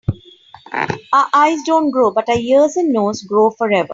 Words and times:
Our 0.77 1.27
eyes 1.41 1.61
don‘t 1.67 1.91
grow, 1.97 2.07
but 2.17 2.27
our 2.35 2.43
ears 2.55 2.75
and 2.83 2.91
nose 2.99 3.21
grow 3.35 3.47
forever. 3.61 3.89